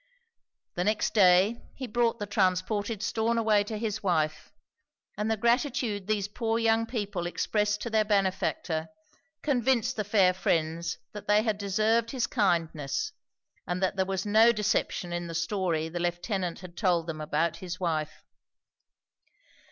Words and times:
The 0.73 0.83
next 0.83 1.13
day 1.13 1.61
he 1.75 1.85
brought 1.85 2.17
the 2.17 2.25
transported 2.25 3.03
Stornaway 3.03 3.63
to 3.65 3.77
his 3.77 4.01
wife; 4.01 4.51
and 5.15 5.29
the 5.29 5.37
gratitude 5.37 6.07
these 6.07 6.27
poor 6.27 6.57
young 6.57 6.87
people 6.87 7.27
expressed 7.27 7.81
to 7.81 7.89
their 7.91 8.03
benefactor, 8.03 8.87
convinced 9.43 9.97
the 9.97 10.03
fair 10.03 10.33
friends 10.33 10.97
that 11.11 11.27
they 11.27 11.43
had 11.43 11.59
deserved 11.59 12.09
his 12.09 12.25
kindness, 12.25 13.11
and 13.67 13.79
that 13.83 13.95
there 13.95 14.03
was 14.07 14.25
no 14.25 14.51
deception 14.51 15.13
in 15.13 15.27
the 15.27 15.35
story 15.35 15.87
the 15.87 15.99
Lieutenant 15.99 16.61
had 16.61 16.75
told 16.75 17.05
them 17.05 17.21
about 17.21 17.57
his 17.57 17.79
wife. 17.79 18.23